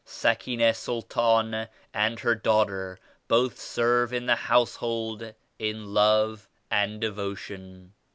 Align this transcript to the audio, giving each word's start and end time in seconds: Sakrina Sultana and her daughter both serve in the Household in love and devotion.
Sakrina 0.03 0.73
Sultana 0.73 1.69
and 1.93 2.21
her 2.21 2.33
daughter 2.33 2.99
both 3.27 3.59
serve 3.59 4.11
in 4.11 4.25
the 4.25 4.35
Household 4.35 5.35
in 5.59 5.93
love 5.93 6.49
and 6.71 6.99
devotion. 6.99 7.93